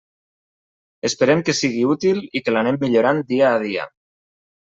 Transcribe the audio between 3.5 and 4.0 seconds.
a dia.